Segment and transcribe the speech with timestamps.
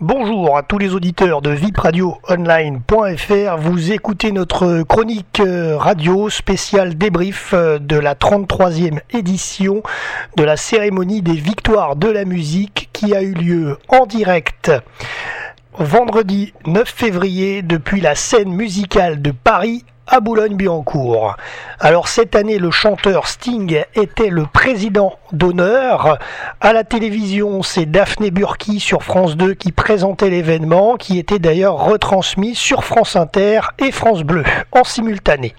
[0.00, 3.56] Bonjour à tous les auditeurs de vipradioonline.fr.
[3.58, 9.82] Vous écoutez notre chronique euh, radio spéciale débrief euh, de la 33e édition
[10.36, 14.70] de la cérémonie des victoires de la musique qui a eu lieu en direct
[15.76, 21.36] vendredi 9 février depuis la scène musicale de Paris à Boulogne-Billancourt.
[21.80, 26.18] Alors cette année, le chanteur Sting était le président d'honneur.
[26.60, 31.76] À la télévision, c'est Daphné Burki sur France 2 qui présentait l'événement, qui était d'ailleurs
[31.84, 35.54] retransmis sur France Inter et France Bleu en simultané.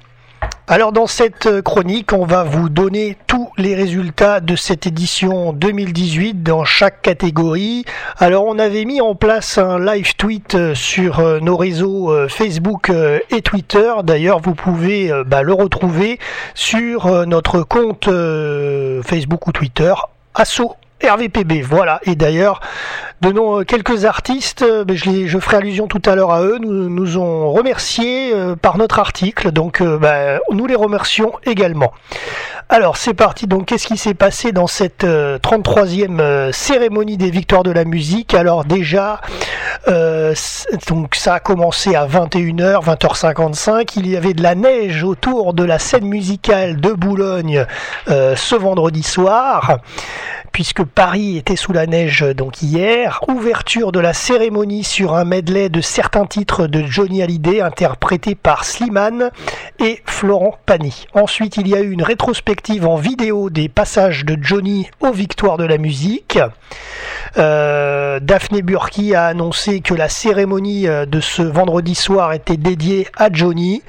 [0.72, 6.44] Alors dans cette chronique, on va vous donner tous les résultats de cette édition 2018
[6.44, 7.86] dans chaque catégorie.
[8.20, 12.92] Alors on avait mis en place un live tweet sur euh, nos réseaux euh, Facebook
[12.92, 13.92] euh, et Twitter.
[14.04, 16.20] D'ailleurs, vous pouvez bah, le retrouver
[16.54, 18.08] sur notre compte
[19.04, 19.96] Facebook ou Twitter.
[20.36, 22.00] Asso RVPB, voilà.
[22.04, 22.60] Et d'ailleurs,
[23.22, 27.52] donnons quelques artistes, je, je, ferai allusion tout à l'heure à eux, nous nous ont
[27.52, 31.94] remerciés par notre article, donc bah, nous les remercions également.
[32.72, 37.64] Alors c'est parti, donc qu'est-ce qui s'est passé dans cette 33e euh, cérémonie des victoires
[37.64, 38.36] de la musique?
[38.36, 39.22] Alors déjà,
[39.88, 40.36] euh,
[40.88, 45.64] donc ça a commencé à 21h, 20h55, il y avait de la neige autour de
[45.64, 47.66] la scène musicale de Boulogne
[48.08, 49.80] euh, ce vendredi soir
[50.52, 53.22] puisque Paris était sous la neige donc hier.
[53.28, 58.66] Ouverture de la cérémonie sur un medley de certains titres de Johnny Hallyday interprétés par
[58.66, 59.32] Slimane
[59.80, 61.06] et Florent Pagny.
[61.14, 65.58] Ensuite, il y a eu une rétrospective en vidéo des passages de Johnny aux victoires
[65.58, 66.40] de la musique.
[67.38, 73.08] Euh, Daphné Burki a annoncé que la cérémonie euh, de ce vendredi soir était dédiée
[73.18, 73.84] à Johnny.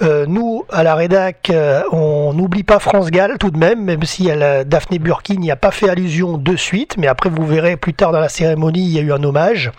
[0.00, 4.04] Euh, nous, à la rédac, euh, on n'oublie pas France Gall tout de même, même
[4.04, 7.76] si elle, Daphné Burki n'y a pas fait allusion de suite, mais après vous verrez
[7.76, 9.72] plus tard dans la cérémonie, il y a eu un hommage.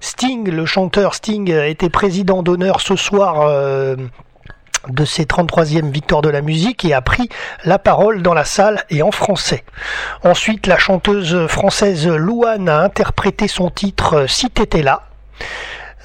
[0.00, 3.42] Sting, le chanteur Sting, était président d'honneur ce soir.
[3.42, 3.96] Euh,
[4.88, 7.28] de ses 33e victoires de la musique et a pris
[7.64, 9.62] la parole dans la salle et en français.
[10.24, 15.04] Ensuite, la chanteuse française Louane a interprété son titre Si t'étais là.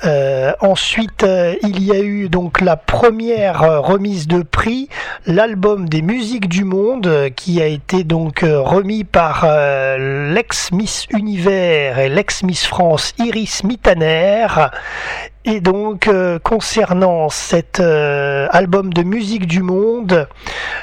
[0.06, 4.90] Euh, ensuite, euh, il y a eu donc la première euh, remise de prix,
[5.26, 9.46] l'album des musiques du monde, qui a été donc remis par
[9.98, 14.48] l'ex Miss Univers et l'ex Miss France Iris Mittaner.
[15.46, 16.10] Et donc,
[16.44, 20.28] concernant cet album de musique du monde,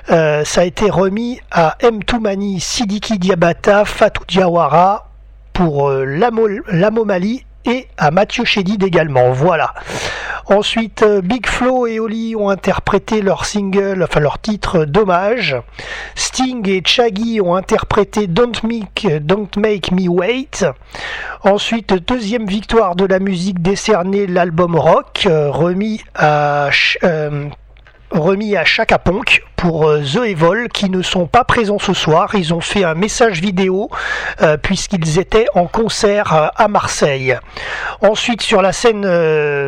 [0.09, 2.03] ça a été remis à M.
[2.03, 5.09] Toumani, Sidiki Diabata, Fatou Diawara
[5.53, 9.31] pour l'Amomali et à Mathieu Chédid également.
[9.33, 9.75] Voilà.
[10.47, 15.57] Ensuite, euh, Big Flo et Oli ont interprété leur single, enfin leur titre d'hommage.
[16.15, 20.67] Sting et Chaggy ont interprété Don't Make, Don't Make Me Wait.
[21.43, 26.69] Ensuite, deuxième victoire de la musique décernée, l'album rock, euh, remis à
[27.05, 27.49] euh,
[28.11, 28.99] remis à Chaka
[29.65, 32.35] pour euh, The Evil qui ne sont pas présents ce soir.
[32.35, 33.89] Ils ont fait un message vidéo
[34.43, 37.39] euh, puisqu'ils étaient en concert euh, à Marseille.
[38.03, 39.09] Ensuite sur la scène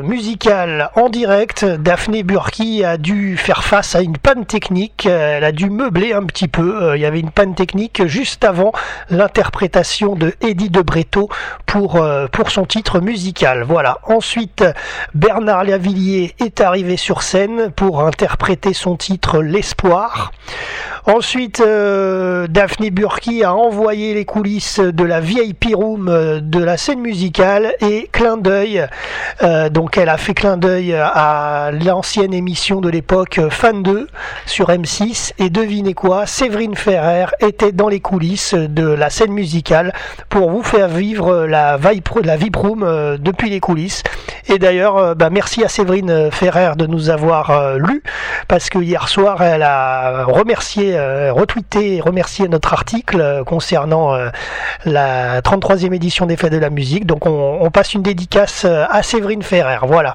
[0.02, 5.06] musicale en direct, Daphné Burki a dû faire face à une panne technique.
[5.06, 6.94] Elle a dû meubler un petit peu.
[6.94, 8.72] Il y avait une panne technique juste avant
[9.08, 11.30] l'interprétation de Eddie de Breto
[11.64, 13.62] pour, pour son titre musical.
[13.62, 14.00] Voilà.
[14.02, 14.62] Ensuite,
[15.14, 19.85] Bernard Lavillier est arrivé sur scène pour interpréter son titre L'espoir.
[21.08, 26.76] Ensuite, euh, Daphné Burki a envoyé les coulisses de la VIP room euh, de la
[26.76, 28.84] scène musicale et clin d'œil.
[29.40, 34.08] Euh, donc, elle a fait clin d'œil à l'ancienne émission de l'époque Fan 2
[34.46, 35.30] sur M6.
[35.38, 39.92] Et devinez quoi, Séverine Ferrer était dans les coulisses de la scène musicale
[40.28, 41.78] pour vous faire vivre la,
[42.24, 44.02] la VIP room depuis les coulisses.
[44.48, 48.02] Et d'ailleurs, bah, merci à Séverine Ferrer de nous avoir lu
[48.48, 49.75] parce que hier soir, elle a
[50.26, 54.28] remercié euh, retweeté et remercié notre article euh, concernant euh,
[54.84, 57.06] la 33e édition des Fêtes de la musique.
[57.06, 59.78] Donc on, passe une dédicace à Séverine Ferrer.
[59.82, 60.14] Voilà.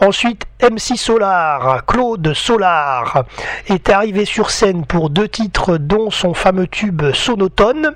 [0.00, 3.24] Ensuite, MC Solar, Claude Solar,
[3.68, 7.92] est arrivé sur scène pour deux titres dont son fameux tube Sonotone.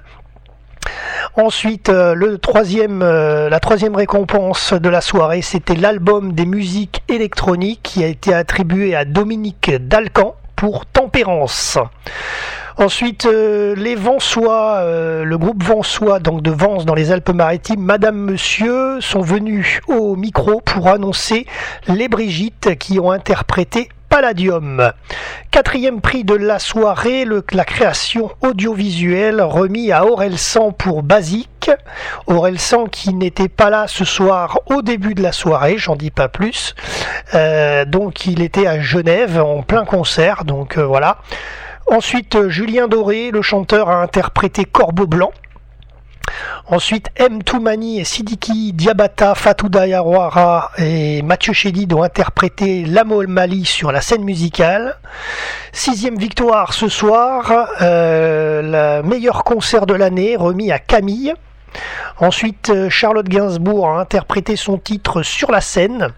[1.37, 8.05] Ensuite, le troisième, la troisième récompense de la soirée, c'était l'album des musiques électroniques qui
[8.05, 11.79] a été attribué à Dominique Dalcan pour Tempérance.
[12.77, 18.19] Ensuite, euh, les Vensois, euh, le groupe Vensois, donc de Vence dans les Alpes-Maritimes, Madame
[18.19, 21.47] Monsieur, sont venus au micro pour annoncer
[21.89, 24.93] les Brigitte qui ont interprété Palladium.
[25.53, 31.71] Quatrième prix de la soirée, la création audiovisuelle remis à Aurel San pour Basique.
[32.27, 36.11] Aurel San qui n'était pas là ce soir au début de la soirée, j'en dis
[36.11, 36.75] pas plus.
[37.35, 41.19] Euh, donc il était à Genève en plein concert, donc euh, voilà.
[41.87, 45.31] Ensuite, Julien Doré, le chanteur, a interprété Corbeau Blanc.
[46.67, 47.43] Ensuite, M.
[47.43, 54.01] Toumani et Sidiki Diabata, Fatou Dayawara et Mathieu Chédid ont interprété L'Amo Mali sur la
[54.01, 54.97] scène musicale.
[55.73, 61.35] Sixième victoire ce soir, euh, le meilleur concert de l'année remis à Camille.
[62.19, 66.09] Ensuite, euh, Charlotte Gainsbourg a interprété son titre sur la scène.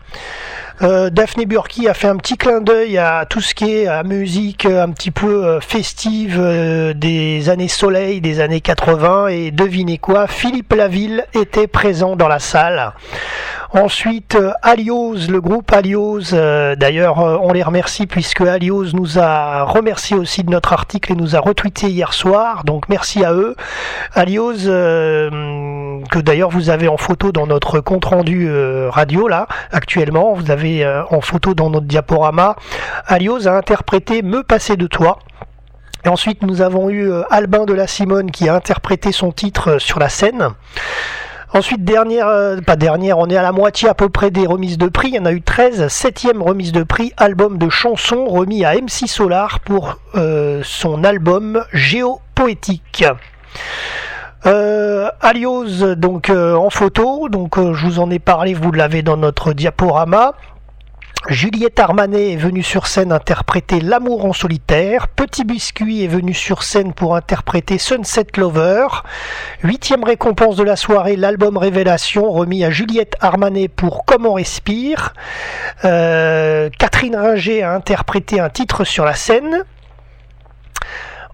[0.82, 4.02] Euh, Daphné Burki a fait un petit clin d'œil à tout ce qui est à
[4.02, 6.40] musique un petit peu euh, festive
[6.96, 12.40] des années soleil, des années 80 et devinez quoi, Philippe Laville était présent dans la
[12.40, 12.92] salle.
[13.74, 16.32] Ensuite, Alios, le groupe Alios,
[16.76, 21.36] d'ailleurs on les remercie puisque Alios nous a remercié aussi de notre article et nous
[21.36, 23.56] a retweeté hier soir, donc merci à eux.
[24.14, 24.68] Alios,
[26.10, 30.34] que d'ailleurs vous avez en photo dans notre compte rendu euh, radio là actuellement.
[30.34, 32.56] Vous avez euh, en photo dans notre diaporama.
[33.06, 35.18] Alios a interprété Me passer de toi.
[36.04, 39.78] Et ensuite nous avons eu euh, Albin de la Simone qui a interprété son titre
[39.78, 40.48] sur la scène.
[41.54, 42.28] Ensuite, dernière,
[42.64, 45.08] pas dernière, on est à la moitié à peu près des remises de prix.
[45.08, 45.88] Il y en a eu 13.
[45.88, 49.98] Septième remise de prix, album de chansons remis à MC Solar pour
[50.62, 53.04] son album Géopoétique.
[54.44, 59.02] Euh, Alios donc euh, en photo, donc euh, je vous en ai parlé, vous l'avez
[59.02, 60.34] dans notre diaporama.
[61.28, 65.06] Juliette Armanet est venue sur scène interpréter L'amour en solitaire.
[65.06, 68.88] Petit Biscuit est venu sur scène pour interpréter Sunset Lover.
[69.62, 75.14] Huitième récompense de la soirée, l'album Révélation remis à Juliette Armanet pour Comme on respire.
[75.82, 79.62] Catherine Ringer a interprété un titre sur la scène.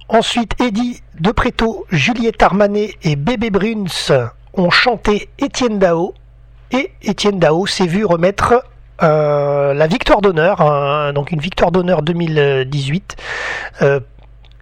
[0.09, 6.15] Ensuite, Eddie Depréto, Juliette Armanet et Bébé Bruns ont chanté Étienne Dao.
[6.71, 8.65] Et Étienne Dao s'est vu remettre
[9.03, 13.17] euh, la victoire d'honneur, donc une victoire d'honneur 2018.
[13.83, 14.01] Euh,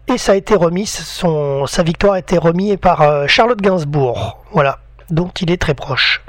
[0.08, 4.44] et ça a été remis, sa victoire a été remise par euh, Charlotte Gainsbourg.
[4.52, 4.78] Voilà,
[5.10, 6.22] dont il est très proche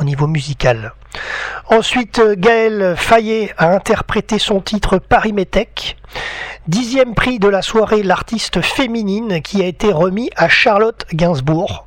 [0.00, 0.92] au niveau musical.
[1.70, 5.96] Ensuite, Gaël Fayet a interprété son titre Paris Métèque.
[6.68, 11.86] Dixième prix de la soirée, l'artiste féminine qui a été remis à Charlotte Gainsbourg.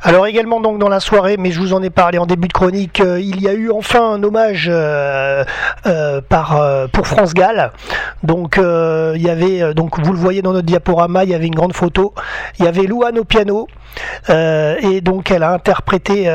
[0.00, 2.52] Alors également donc dans la soirée, mais je vous en ai parlé en début de
[2.52, 5.44] chronique, euh, il y a eu enfin un hommage euh,
[5.86, 6.20] euh,
[6.92, 7.72] pour France Gall.
[8.22, 11.54] Donc il y avait donc vous le voyez dans notre diaporama, il y avait une
[11.56, 12.14] grande photo.
[12.60, 13.66] Il y avait Louane au piano
[14.28, 16.30] et donc elle a interprété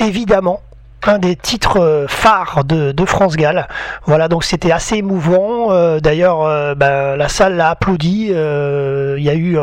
[0.00, 0.62] évidemment
[1.08, 3.66] un des titres euh, phares de, France Gall.
[4.04, 5.72] Voilà, donc c'était assez émouvant.
[5.72, 8.28] Euh, d'ailleurs, euh, ben, la salle l'a applaudi.
[8.28, 9.56] Il y a eu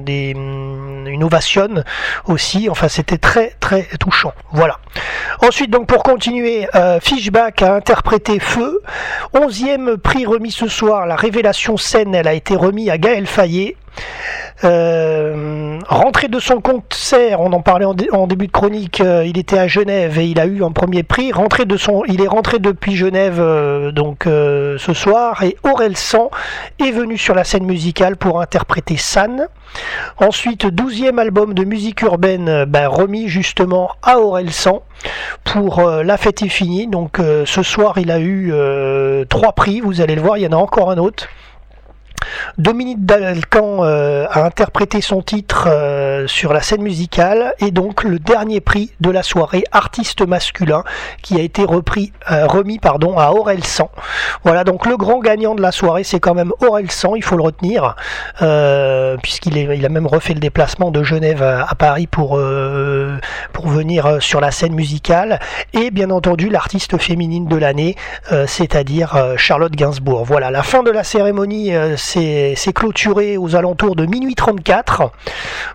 [0.00, 1.68] des, une ovation
[2.26, 2.68] aussi.
[2.68, 4.32] Enfin, c'était très très touchant.
[4.52, 4.78] Voilà.
[5.42, 6.68] Ensuite, donc pour continuer,
[7.00, 8.80] Fishback a interprété Feu.
[9.32, 11.06] Onzième prix remis ce soir.
[11.06, 13.76] La révélation scène, elle a été remise à Gaël Fayet.
[14.62, 19.58] Euh, rentré de son concert, on en parlait en, début de chronique, euh, il était
[19.58, 21.32] à Genève et il a eu un premier prix.
[21.32, 26.28] Rentré de son, il est rentré depuis Genève euh, donc ce soir et Aurel San
[26.78, 29.46] est venu sur la scène musicale pour interpréter San.
[30.18, 34.80] Ensuite, douzième album de musique urbaine ben, remis justement à Aurel San
[35.44, 36.86] pour La fête est finie.
[36.86, 38.52] Donc ce soir il a eu
[39.28, 41.28] trois prix, vous allez le voir, il y en a encore un autre.
[42.58, 48.18] Dominique Dalcan euh, a interprété son titre euh, sur la scène musicale et donc le
[48.18, 50.84] dernier prix de la soirée artiste masculin
[51.22, 52.80] qui a été repris, euh, remis
[53.16, 53.88] à Aurel San.
[54.44, 57.36] Voilà donc le grand gagnant de la soirée c'est quand même Aurel San, il faut
[57.36, 57.96] le retenir
[59.22, 62.38] puisqu'il il a même refait le déplacement de Genève à, Paris pour
[63.70, 65.38] venir sur la scène musicale
[65.72, 67.96] et bien entendu l'artiste féminine de l'année
[68.46, 70.24] c'est-à-dire Charlotte Gainsbourg.
[70.24, 75.12] Voilà la fin de la cérémonie c'est clôturé aux alentours de minuit 34.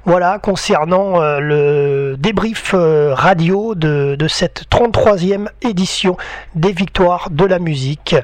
[0.06, 6.18] Voilà, concernant euh, le débrief euh, radio de, cette 33e édition
[6.56, 8.16] des Victoires de la musique.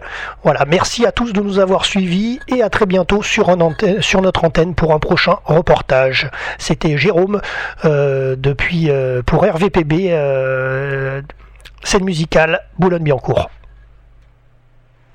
[0.44, 3.56] Voilà, merci à tous de nous avoir suivis et à très bientôt sur,
[4.02, 6.30] sur notre antenne pour un prochain reportage.
[6.58, 7.42] C'était Jérôme
[7.86, 8.90] euh, depuis
[9.26, 10.10] pour RVPB,
[11.84, 13.50] scène musicale Boulogne-Biancourt.